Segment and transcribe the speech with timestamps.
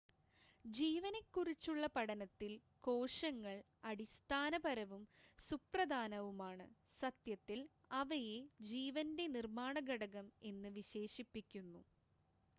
[0.65, 2.53] "ജീവനെക്കുറിച്ചുള്ള പഠനത്തിൽ
[2.83, 3.57] കോശങ്ങൾ
[3.83, 5.03] അടിസ്ഥാനപരവും
[5.49, 6.65] സുപ്രധാനവുമാണ്
[7.01, 7.61] സത്യത്തിൽ
[7.99, 8.39] അവയെ
[8.71, 11.83] "ജീവൻ്റെ നിർമ്മാണ ഘടകം" എന്ന് വിശേഷിപ്പിക്കുന്നു.